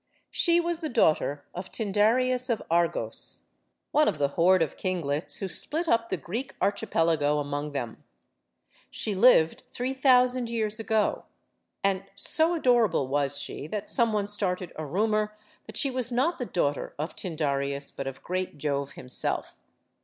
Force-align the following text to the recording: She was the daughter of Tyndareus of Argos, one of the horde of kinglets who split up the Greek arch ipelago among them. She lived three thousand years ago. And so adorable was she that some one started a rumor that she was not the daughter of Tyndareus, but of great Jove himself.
She 0.31 0.59
was 0.59 0.79
the 0.79 0.89
daughter 0.89 1.45
of 1.53 1.71
Tyndareus 1.71 2.49
of 2.49 2.59
Argos, 2.71 3.43
one 3.91 4.07
of 4.07 4.17
the 4.17 4.29
horde 4.29 4.63
of 4.63 4.75
kinglets 4.75 5.37
who 5.37 5.47
split 5.47 5.87
up 5.87 6.09
the 6.09 6.17
Greek 6.17 6.55
arch 6.59 6.81
ipelago 6.81 7.39
among 7.39 7.73
them. 7.73 8.03
She 8.89 9.13
lived 9.13 9.61
three 9.67 9.93
thousand 9.93 10.49
years 10.49 10.79
ago. 10.79 11.25
And 11.83 12.03
so 12.15 12.55
adorable 12.55 13.07
was 13.09 13.39
she 13.39 13.67
that 13.67 13.91
some 13.91 14.11
one 14.11 14.25
started 14.25 14.73
a 14.75 14.87
rumor 14.87 15.35
that 15.67 15.77
she 15.77 15.91
was 15.91 16.11
not 16.11 16.39
the 16.39 16.47
daughter 16.47 16.95
of 16.97 17.15
Tyndareus, 17.15 17.91
but 17.95 18.07
of 18.07 18.23
great 18.23 18.57
Jove 18.57 18.93
himself. 18.93 19.55